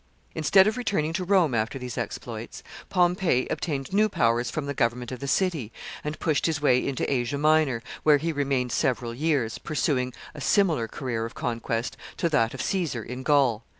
]Instead 0.33 0.65
of 0.65 0.77
returning 0.77 1.13
to 1.13 1.23
Rome 1.23 1.53
after 1.53 1.77
these 1.77 1.95
exploits, 1.95 2.63
Pompey 2.89 3.45
obtained 3.51 3.93
new 3.93 4.09
powers 4.09 4.49
from 4.49 4.65
the 4.65 4.73
government 4.73 5.11
of 5.11 5.19
the 5.19 5.27
city, 5.27 5.71
and 6.03 6.17
pushed 6.17 6.47
his 6.47 6.59
way 6.59 6.83
into 6.83 7.07
Asia 7.07 7.37
Minor, 7.37 7.83
where 8.01 8.17
he 8.17 8.33
remained 8.33 8.71
several 8.71 9.13
years, 9.13 9.59
pursuing 9.59 10.11
a 10.33 10.41
similar 10.41 10.87
career 10.87 11.23
of 11.27 11.35
conquest 11.35 11.97
to 12.17 12.29
that 12.29 12.55
of 12.55 12.63
Caesar 12.63 13.03
in 13.03 13.21
Gaul. 13.21 13.63